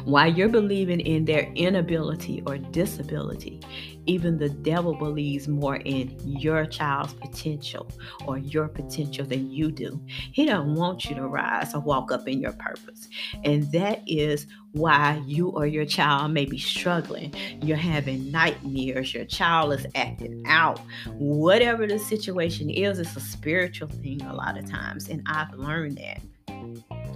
While 0.05 0.31
you're 0.31 0.47
believing 0.47 1.01
in 1.01 1.25
their 1.25 1.51
inability 1.55 2.41
or 2.45 2.57
disability, 2.57 3.59
even 4.05 4.37
the 4.37 4.47
devil 4.47 4.95
believes 4.95 5.49
more 5.49 5.75
in 5.75 6.17
your 6.23 6.65
child's 6.65 7.11
potential 7.15 7.91
or 8.25 8.37
your 8.37 8.69
potential 8.69 9.25
than 9.25 9.51
you 9.51 9.69
do. 9.71 10.01
He 10.07 10.45
don't 10.45 10.75
want 10.75 11.03
you 11.03 11.15
to 11.15 11.27
rise 11.27 11.75
or 11.75 11.81
walk 11.81 12.13
up 12.13 12.29
in 12.29 12.39
your 12.39 12.53
purpose. 12.53 13.09
And 13.43 13.69
that 13.73 14.01
is 14.07 14.47
why 14.71 15.21
you 15.25 15.49
or 15.49 15.67
your 15.67 15.83
child 15.83 16.31
may 16.31 16.45
be 16.45 16.57
struggling. 16.57 17.33
You're 17.61 17.75
having 17.75 18.31
nightmares, 18.31 19.13
your 19.13 19.25
child 19.25 19.73
is 19.73 19.85
acting 19.95 20.45
out. 20.47 20.79
Whatever 21.17 21.87
the 21.87 21.99
situation 21.99 22.69
is, 22.69 22.99
it's 22.99 23.17
a 23.17 23.19
spiritual 23.19 23.89
thing 23.89 24.21
a 24.21 24.33
lot 24.33 24.57
of 24.57 24.69
times. 24.71 25.09
And 25.09 25.23
I've 25.27 25.53
learned 25.53 25.97
that. 25.97 26.21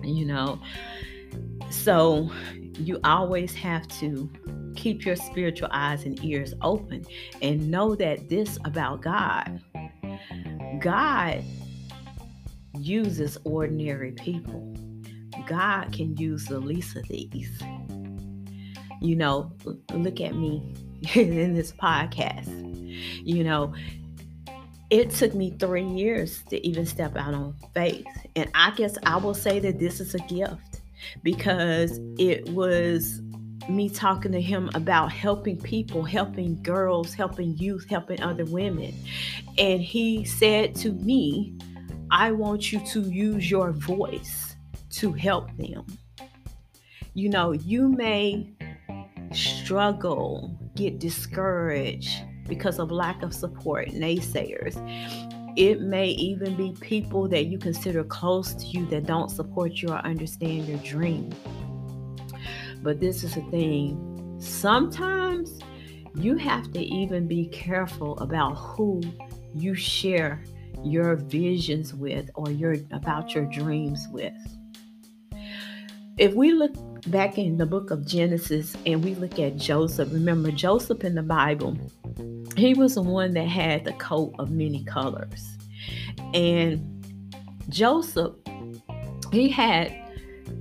You 0.03 0.25
know, 0.25 0.61
so 1.69 2.31
you 2.77 2.99
always 3.03 3.53
have 3.55 3.87
to 3.99 4.29
keep 4.75 5.05
your 5.05 5.15
spiritual 5.15 5.69
eyes 5.71 6.05
and 6.05 6.23
ears 6.23 6.53
open 6.61 7.05
and 7.41 7.69
know 7.69 7.95
that 7.95 8.29
this 8.29 8.57
about 8.65 9.01
God. 9.01 9.61
God 10.79 11.43
uses 12.77 13.37
ordinary 13.43 14.13
people. 14.13 14.75
God 15.45 15.91
can 15.91 16.15
use 16.17 16.45
the 16.45 16.59
least 16.59 16.95
of 16.95 17.07
these. 17.07 17.61
You 19.01 19.15
know, 19.15 19.51
look 19.93 20.21
at 20.21 20.35
me 20.35 20.73
in 21.15 21.53
this 21.53 21.71
podcast. 21.71 22.49
You 23.25 23.43
know, 23.43 23.73
it 24.91 25.09
took 25.09 25.33
me 25.33 25.51
three 25.51 25.85
years 25.85 26.43
to 26.49 26.67
even 26.67 26.85
step 26.85 27.15
out 27.15 27.33
on 27.33 27.55
faith. 27.73 28.05
And 28.35 28.51
I 28.53 28.71
guess 28.71 28.97
I 29.05 29.15
will 29.15 29.33
say 29.33 29.57
that 29.59 29.79
this 29.79 30.01
is 30.01 30.13
a 30.13 30.19
gift 30.19 30.81
because 31.23 31.99
it 32.19 32.47
was 32.49 33.21
me 33.69 33.89
talking 33.89 34.33
to 34.33 34.41
him 34.41 34.69
about 34.73 35.09
helping 35.09 35.57
people, 35.57 36.03
helping 36.03 36.61
girls, 36.61 37.13
helping 37.13 37.57
youth, 37.57 37.89
helping 37.89 38.21
other 38.21 38.43
women. 38.43 38.93
And 39.57 39.81
he 39.81 40.25
said 40.25 40.75
to 40.75 40.91
me, 40.91 41.57
I 42.11 42.33
want 42.33 42.73
you 42.73 42.85
to 42.87 43.01
use 43.01 43.49
your 43.49 43.71
voice 43.71 44.57
to 44.91 45.13
help 45.13 45.55
them. 45.55 45.85
You 47.13 47.29
know, 47.29 47.53
you 47.53 47.87
may 47.87 48.49
struggle, 49.31 50.53
get 50.75 50.99
discouraged 50.99 52.25
because 52.47 52.79
of 52.79 52.91
lack 52.91 53.23
of 53.23 53.33
support, 53.33 53.89
naysayers. 53.89 54.75
It 55.57 55.81
may 55.81 56.07
even 56.09 56.55
be 56.55 56.73
people 56.79 57.27
that 57.27 57.45
you 57.45 57.57
consider 57.57 58.03
close 58.03 58.53
to 58.53 58.65
you 58.65 58.85
that 58.87 59.05
don't 59.05 59.29
support 59.29 59.81
you 59.81 59.89
or 59.89 59.97
understand 59.97 60.67
your 60.67 60.79
dream. 60.79 61.29
But 62.81 62.99
this 62.99 63.23
is 63.23 63.35
the 63.35 63.41
thing 63.51 64.37
sometimes 64.39 65.59
you 66.15 66.35
have 66.35 66.71
to 66.73 66.79
even 66.79 67.27
be 67.27 67.47
careful 67.47 68.17
about 68.19 68.55
who 68.55 69.01
you 69.53 69.75
share 69.75 70.43
your 70.83 71.15
visions 71.15 71.93
with 71.93 72.29
or 72.35 72.49
your 72.49 72.75
about 72.91 73.35
your 73.35 73.45
dreams 73.45 74.07
with. 74.11 74.33
If 76.17 76.33
we 76.33 76.51
look 76.51 76.75
back 77.07 77.37
in 77.37 77.57
the 77.57 77.65
book 77.65 77.91
of 77.91 78.05
Genesis 78.05 78.75
and 78.85 79.03
we 79.03 79.15
look 79.15 79.39
at 79.39 79.57
Joseph, 79.57 80.11
remember 80.11 80.51
Joseph 80.51 81.03
in 81.03 81.15
the 81.15 81.23
Bible, 81.23 81.77
he 82.55 82.73
was 82.73 82.95
the 82.95 83.01
one 83.01 83.33
that 83.33 83.47
had 83.47 83.85
the 83.85 83.93
coat 83.93 84.33
of 84.39 84.51
many 84.51 84.83
colors. 84.83 85.57
And 86.33 87.05
Joseph, 87.69 88.33
he 89.31 89.49
had 89.49 89.95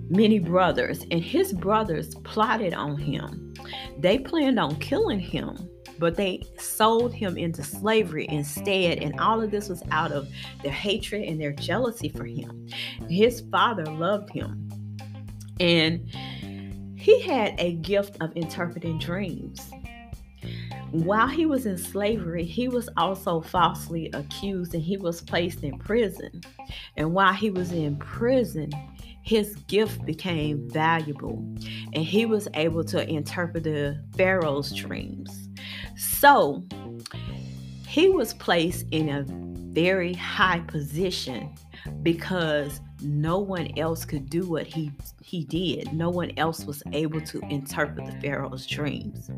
many 0.08 0.38
brothers, 0.38 1.04
and 1.10 1.22
his 1.22 1.52
brothers 1.52 2.14
plotted 2.16 2.74
on 2.74 2.96
him. 2.96 3.54
They 3.98 4.18
planned 4.18 4.58
on 4.58 4.76
killing 4.76 5.20
him, 5.20 5.56
but 5.98 6.16
they 6.16 6.42
sold 6.58 7.12
him 7.12 7.36
into 7.36 7.62
slavery 7.62 8.26
instead. 8.28 8.98
And 8.98 9.18
all 9.20 9.42
of 9.42 9.50
this 9.50 9.68
was 9.68 9.82
out 9.90 10.12
of 10.12 10.28
their 10.62 10.72
hatred 10.72 11.24
and 11.24 11.40
their 11.40 11.52
jealousy 11.52 12.08
for 12.08 12.24
him. 12.24 12.66
His 13.08 13.42
father 13.52 13.84
loved 13.84 14.30
him. 14.30 14.69
And 15.60 16.10
he 16.98 17.20
had 17.20 17.54
a 17.58 17.74
gift 17.74 18.16
of 18.20 18.32
interpreting 18.36 18.98
dreams. 18.98 19.70
While 20.90 21.28
he 21.28 21.46
was 21.46 21.66
in 21.66 21.78
slavery, 21.78 22.44
he 22.44 22.66
was 22.66 22.88
also 22.96 23.40
falsely 23.40 24.10
accused 24.12 24.74
and 24.74 24.82
he 24.82 24.96
was 24.96 25.20
placed 25.20 25.62
in 25.62 25.78
prison. 25.78 26.40
And 26.96 27.14
while 27.14 27.32
he 27.32 27.50
was 27.50 27.70
in 27.70 27.96
prison, 27.96 28.70
his 29.22 29.54
gift 29.68 30.04
became 30.04 30.68
valuable 30.68 31.44
and 31.92 32.04
he 32.04 32.26
was 32.26 32.48
able 32.54 32.82
to 32.84 33.08
interpret 33.08 33.64
the 33.64 34.02
Pharaoh's 34.16 34.74
dreams. 34.74 35.48
So 35.96 36.64
he 37.86 38.08
was 38.08 38.34
placed 38.34 38.86
in 38.90 39.08
a 39.08 39.24
very 39.72 40.14
high 40.14 40.60
position 40.60 41.54
because 42.02 42.80
no 43.02 43.38
one 43.38 43.68
else 43.78 44.04
could 44.04 44.28
do 44.28 44.48
what 44.48 44.66
he 44.66 44.92
he 45.22 45.44
did. 45.44 45.92
No 45.92 46.10
one 46.10 46.32
else 46.36 46.64
was 46.64 46.82
able 46.92 47.20
to 47.22 47.40
interpret 47.50 48.06
the 48.06 48.12
Pharaoh's 48.20 48.66
dreams. 48.66 49.30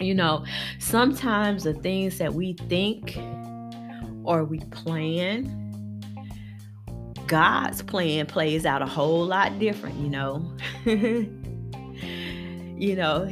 You 0.00 0.14
know, 0.14 0.44
sometimes 0.78 1.64
the 1.64 1.74
things 1.74 2.18
that 2.18 2.32
we 2.32 2.52
think 2.68 3.18
or 4.24 4.44
we 4.44 4.60
plan, 4.60 5.64
God's 7.26 7.82
plan 7.82 8.26
plays 8.26 8.64
out 8.66 8.82
a 8.82 8.86
whole 8.86 9.24
lot 9.24 9.58
different, 9.58 9.96
you 9.98 10.10
know. 10.10 10.56
you 12.78 12.94
know, 12.94 13.28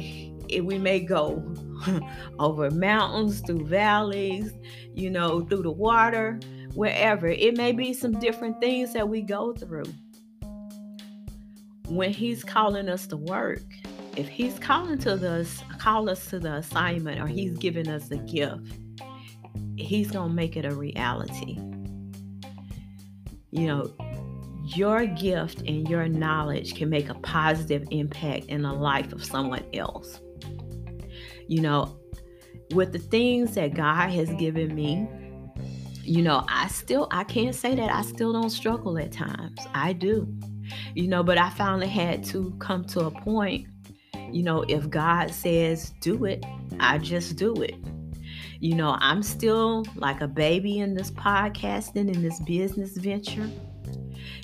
we 0.61 0.77
may 0.77 0.99
go 0.99 1.43
over 2.39 2.69
mountains, 2.71 3.41
through 3.41 3.65
valleys, 3.65 4.53
you 4.93 5.09
know, 5.09 5.41
through 5.41 5.63
the 5.63 5.71
water, 5.71 6.39
wherever. 6.77 7.25
It 7.27 7.57
may 7.57 7.71
be 7.71 7.91
some 7.91 8.19
different 8.19 8.61
things 8.61 8.93
that 8.93 9.09
we 9.09 9.23
go 9.23 9.51
through. 9.51 9.91
When 11.87 12.13
He's 12.13 12.43
calling 12.43 12.87
us 12.87 13.07
to 13.07 13.17
work, 13.17 13.63
if 14.15 14.27
He's 14.27 14.59
calling 14.59 14.99
to 14.99 15.13
us, 15.13 15.63
call 15.79 16.07
us 16.07 16.27
to 16.27 16.39
the 16.39 16.53
assignment, 16.53 17.19
or 17.19 17.25
He's 17.25 17.57
giving 17.57 17.89
us 17.89 18.11
a 18.11 18.17
gift, 18.17 18.77
He's 19.75 20.11
gonna 20.11 20.31
make 20.31 20.55
it 20.55 20.65
a 20.65 20.75
reality. 20.75 21.57
You 23.49 23.67
know, 23.67 23.95
your 24.75 25.07
gift 25.07 25.61
and 25.61 25.89
your 25.89 26.07
knowledge 26.07 26.75
can 26.75 26.91
make 26.91 27.09
a 27.09 27.15
positive 27.15 27.87
impact 27.89 28.45
in 28.45 28.61
the 28.61 28.73
life 28.73 29.13
of 29.13 29.25
someone 29.25 29.63
else. 29.73 30.19
You 31.47 31.61
know, 31.61 31.97
with 32.75 32.91
the 32.91 32.99
things 32.99 33.55
that 33.55 33.73
God 33.73 34.11
has 34.11 34.29
given 34.33 34.75
me, 34.75 35.07
you 36.07 36.21
know, 36.21 36.45
I 36.47 36.67
still 36.67 37.07
I 37.11 37.23
can't 37.23 37.55
say 37.55 37.75
that 37.75 37.91
I 37.91 38.01
still 38.01 38.33
don't 38.33 38.49
struggle 38.49 38.97
at 38.97 39.11
times. 39.11 39.59
I 39.73 39.93
do. 39.93 40.27
You 40.95 41.07
know, 41.07 41.23
but 41.23 41.37
I 41.37 41.49
finally 41.51 41.87
had 41.87 42.23
to 42.25 42.53
come 42.59 42.83
to 42.85 43.05
a 43.05 43.11
point, 43.11 43.67
you 44.31 44.43
know, 44.43 44.63
if 44.67 44.89
God 44.89 45.31
says 45.31 45.93
do 46.01 46.25
it, 46.25 46.45
I 46.79 46.97
just 46.97 47.37
do 47.37 47.53
it. 47.61 47.75
You 48.59 48.75
know, 48.75 48.97
I'm 48.99 49.23
still 49.23 49.85
like 49.95 50.21
a 50.21 50.27
baby 50.27 50.79
in 50.79 50.93
this 50.93 51.11
podcasting 51.11 52.13
in 52.13 52.21
this 52.21 52.39
business 52.41 52.97
venture 52.97 53.49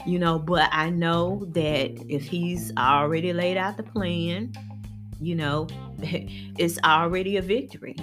you 0.05 0.19
know, 0.19 0.37
but 0.37 0.69
I 0.71 0.89
know 0.89 1.45
that 1.51 1.91
if 2.09 2.23
he's 2.23 2.71
already 2.77 3.33
laid 3.33 3.57
out 3.57 3.77
the 3.77 3.83
plan, 3.83 4.53
you 5.19 5.35
know, 5.35 5.67
it's 6.01 6.79
already 6.83 7.37
a 7.37 7.41
victory, 7.41 7.95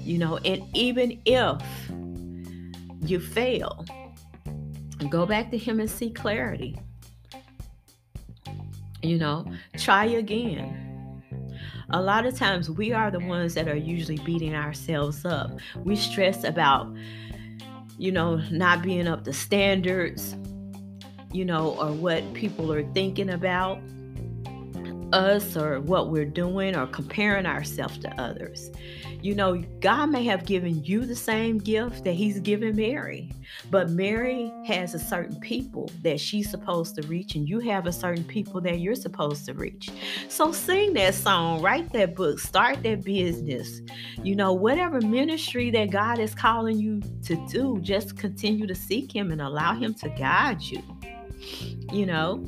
you 0.00 0.18
know, 0.18 0.38
and 0.38 0.62
even 0.74 1.20
if 1.24 1.62
you 3.10 3.20
fail, 3.20 3.84
go 5.10 5.26
back 5.26 5.50
to 5.50 5.58
him 5.58 5.80
and 5.80 5.90
see 5.90 6.10
clarity. 6.10 6.78
You 9.02 9.18
know, 9.18 9.46
try 9.76 10.06
again. 10.06 10.82
A 11.90 12.00
lot 12.00 12.26
of 12.26 12.36
times 12.36 12.68
we 12.68 12.92
are 12.92 13.10
the 13.10 13.20
ones 13.20 13.54
that 13.54 13.68
are 13.68 13.76
usually 13.76 14.18
beating 14.18 14.54
ourselves 14.54 15.24
up. 15.24 15.52
We 15.84 15.94
stress 15.94 16.42
about, 16.42 16.92
you 17.96 18.10
know, 18.10 18.36
not 18.50 18.82
being 18.82 19.06
up 19.06 19.24
to 19.24 19.32
standards, 19.32 20.34
you 21.32 21.44
know, 21.44 21.76
or 21.78 21.92
what 21.92 22.34
people 22.34 22.72
are 22.72 22.82
thinking 22.92 23.30
about 23.30 23.78
us 25.12 25.56
or 25.56 25.80
what 25.80 26.10
we're 26.10 26.24
doing 26.24 26.76
or 26.76 26.86
comparing 26.86 27.46
ourselves 27.46 27.98
to 27.98 28.20
others. 28.20 28.70
You 29.22 29.34
know, 29.34 29.62
God 29.80 30.06
may 30.10 30.24
have 30.24 30.44
given 30.44 30.84
you 30.84 31.04
the 31.04 31.16
same 31.16 31.58
gift 31.58 32.04
that 32.04 32.12
He's 32.12 32.38
given 32.38 32.76
Mary, 32.76 33.32
but 33.70 33.90
Mary 33.90 34.52
has 34.66 34.94
a 34.94 34.98
certain 34.98 35.40
people 35.40 35.90
that 36.02 36.20
she's 36.20 36.50
supposed 36.50 36.94
to 36.96 37.06
reach, 37.08 37.34
and 37.34 37.48
you 37.48 37.58
have 37.60 37.86
a 37.86 37.92
certain 37.92 38.24
people 38.24 38.60
that 38.60 38.78
you're 38.78 38.94
supposed 38.94 39.46
to 39.46 39.54
reach. 39.54 39.88
So 40.28 40.52
sing 40.52 40.92
that 40.94 41.14
song, 41.14 41.62
write 41.62 41.92
that 41.92 42.14
book, 42.14 42.38
start 42.38 42.82
that 42.82 43.04
business. 43.04 43.80
You 44.22 44.36
know, 44.36 44.52
whatever 44.52 45.00
ministry 45.00 45.70
that 45.70 45.90
God 45.90 46.18
is 46.18 46.34
calling 46.34 46.78
you 46.78 47.00
to 47.24 47.46
do, 47.48 47.80
just 47.80 48.16
continue 48.16 48.66
to 48.66 48.74
seek 48.74 49.14
Him 49.14 49.32
and 49.32 49.40
allow 49.40 49.74
Him 49.74 49.94
to 49.94 50.08
guide 50.10 50.62
you 50.62 50.82
you 51.92 52.06
know 52.06 52.44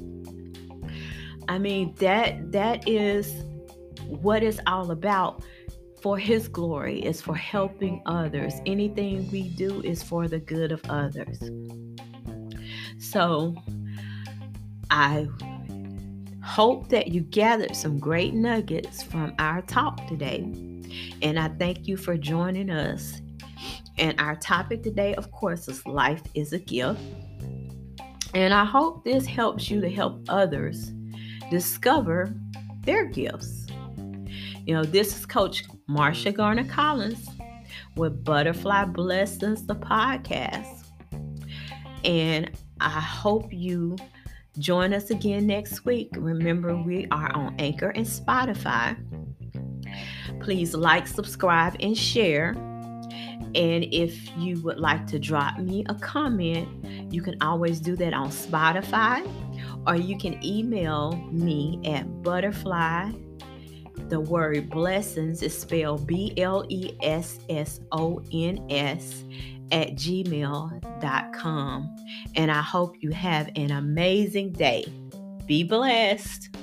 i 1.48 1.58
mean 1.58 1.94
that 1.96 2.52
that 2.52 2.86
is 2.88 3.44
what 4.08 4.42
it's 4.42 4.60
all 4.66 4.90
about. 4.90 5.42
For 6.02 6.16
his 6.16 6.46
glory 6.46 7.00
is 7.00 7.20
for 7.20 7.34
helping 7.34 8.02
others. 8.06 8.54
Anything 8.66 9.28
we 9.32 9.48
do 9.48 9.82
is 9.82 10.02
for 10.02 10.28
the 10.28 10.38
good 10.38 10.72
of 10.72 10.80
others. 10.88 11.38
So 12.98 13.54
i 14.90 15.28
hope 16.42 16.88
that 16.88 17.08
you 17.08 17.20
gathered 17.20 17.76
some 17.76 17.98
great 17.98 18.32
nuggets 18.32 19.02
from 19.02 19.34
our 19.38 19.60
talk 19.62 20.06
today. 20.06 20.40
And 21.20 21.38
i 21.38 21.48
thank 21.48 21.88
you 21.88 21.96
for 21.96 22.16
joining 22.16 22.70
us. 22.70 23.20
And 23.98 24.18
our 24.20 24.36
topic 24.36 24.84
today 24.84 25.14
of 25.16 25.32
course 25.32 25.66
is 25.66 25.84
life 25.84 26.22
is 26.34 26.52
a 26.52 26.58
gift. 26.58 27.00
And 28.34 28.54
I 28.54 28.64
hope 28.64 29.04
this 29.04 29.26
helps 29.26 29.68
you 29.68 29.80
to 29.80 29.90
help 29.90 30.20
others 30.28 30.92
discover 31.50 32.32
their 32.82 33.06
gifts. 33.06 33.66
You 34.66 34.74
know, 34.74 34.84
this 34.84 35.16
is 35.18 35.26
Coach 35.26 35.64
Marsha 35.88 36.34
Garner 36.34 36.64
Collins 36.64 37.28
with 37.96 38.24
Butterfly 38.24 38.84
Blessons, 38.86 39.66
the 39.66 39.74
podcast. 39.74 40.84
And 42.04 42.50
I 42.80 43.00
hope 43.00 43.52
you 43.52 43.96
join 44.58 44.92
us 44.92 45.10
again 45.10 45.46
next 45.46 45.84
week. 45.84 46.10
Remember, 46.16 46.76
we 46.76 47.06
are 47.10 47.34
on 47.34 47.56
Anchor 47.58 47.90
and 47.90 48.06
Spotify. 48.06 48.96
Please 50.40 50.74
like, 50.74 51.06
subscribe, 51.06 51.76
and 51.80 51.96
share. 51.96 52.50
And 53.54 53.84
if 53.92 54.36
you 54.36 54.60
would 54.62 54.78
like 54.78 55.06
to 55.08 55.18
drop 55.18 55.58
me 55.58 55.84
a 55.88 55.94
comment, 55.94 56.68
you 57.12 57.22
can 57.22 57.36
always 57.40 57.80
do 57.80 57.96
that 57.96 58.12
on 58.12 58.28
Spotify 58.28 59.26
or 59.86 59.96
you 59.96 60.18
can 60.18 60.42
email 60.44 61.12
me 61.30 61.80
at 61.84 62.22
butterfly. 62.22 63.10
The 64.08 64.20
word 64.20 64.70
blessons 64.70 65.42
is 65.42 65.56
spelled 65.56 66.06
B 66.06 66.32
L 66.36 66.64
E 66.68 66.92
S 67.02 67.38
S 67.48 67.80
O 67.92 68.22
N 68.32 68.66
S 68.70 69.24
at 69.70 69.90
gmail.com. 69.90 71.96
And 72.34 72.50
I 72.50 72.62
hope 72.62 72.96
you 73.00 73.10
have 73.10 73.50
an 73.56 73.70
amazing 73.70 74.52
day. 74.52 74.86
Be 75.46 75.62
blessed. 75.62 76.56